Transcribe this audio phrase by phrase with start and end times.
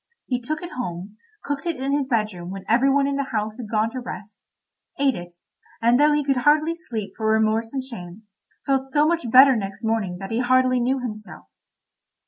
[0.25, 3.55] He took it home, cooked it in his bedroom when every one in the house
[3.57, 4.45] had gone to rest,
[4.97, 5.35] ate it,
[5.79, 8.23] and though he could hardly sleep for remorse and shame,
[8.65, 11.45] felt so much better next morning that he hardly knew himself.